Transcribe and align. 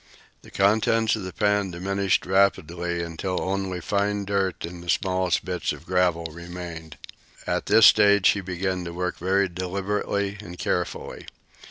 The 0.41 0.49
contents 0.49 1.15
of 1.15 1.21
the 1.21 1.31
pan 1.31 1.69
diminished 1.69 2.25
rapidly 2.25 3.03
until 3.03 3.39
only 3.39 3.79
fine 3.81 4.25
dirt 4.25 4.65
and 4.65 4.83
the 4.83 4.89
smallest 4.89 5.45
bits 5.45 5.71
of 5.73 5.85
gravel 5.85 6.25
remained. 6.31 6.97
At 7.45 7.67
this 7.67 7.85
stage 7.85 8.29
he 8.29 8.41
began 8.41 8.83
to 8.85 8.93
work 8.93 9.19
very 9.19 9.47
deliberately 9.47 10.39
and 10.41 10.57
carefully. 10.57 11.27